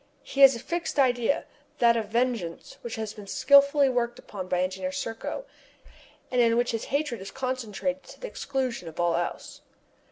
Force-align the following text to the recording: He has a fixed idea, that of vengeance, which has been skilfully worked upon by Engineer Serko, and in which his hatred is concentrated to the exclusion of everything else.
He 0.23 0.41
has 0.41 0.55
a 0.55 0.59
fixed 0.59 0.97
idea, 0.97 1.45
that 1.77 1.95
of 1.95 2.07
vengeance, 2.07 2.79
which 2.81 2.95
has 2.95 3.13
been 3.13 3.27
skilfully 3.27 3.87
worked 3.87 4.17
upon 4.17 4.47
by 4.47 4.63
Engineer 4.63 4.91
Serko, 4.91 5.45
and 6.31 6.41
in 6.41 6.57
which 6.57 6.71
his 6.71 6.85
hatred 6.85 7.21
is 7.21 7.29
concentrated 7.29 8.01
to 8.05 8.19
the 8.19 8.25
exclusion 8.27 8.87
of 8.87 8.99
everything 8.99 9.21
else. 9.21 9.61